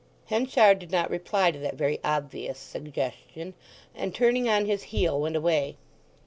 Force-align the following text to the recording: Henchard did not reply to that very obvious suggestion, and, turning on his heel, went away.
Henchard 0.29 0.79
did 0.79 0.89
not 0.89 1.11
reply 1.11 1.51
to 1.51 1.59
that 1.59 1.75
very 1.75 1.99
obvious 2.03 2.57
suggestion, 2.57 3.53
and, 3.93 4.15
turning 4.15 4.49
on 4.49 4.65
his 4.65 4.81
heel, 4.89 5.21
went 5.21 5.35
away. 5.35 5.77